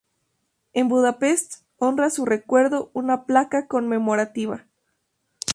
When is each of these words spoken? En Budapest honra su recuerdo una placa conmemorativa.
En 0.73 0.87
Budapest 0.89 1.61
honra 1.77 2.09
su 2.09 2.25
recuerdo 2.25 2.89
una 2.93 3.25
placa 3.27 3.67
conmemorativa. 3.67 4.65